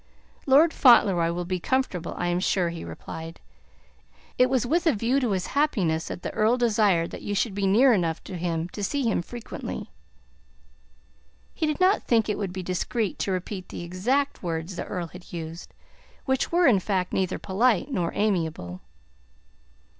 [0.47, 3.39] "Lord Fauntleroy will be comfortable, I am sure," he replied.
[4.35, 7.53] "It was with a view to his happiness that the Earl desired that you should
[7.53, 9.91] be near enough to him to see him frequently."
[11.53, 15.05] He did not think it would be discreet to repeat the exact words the Earl
[15.09, 15.71] had used,
[16.25, 18.81] which were in fact neither polite nor amiable.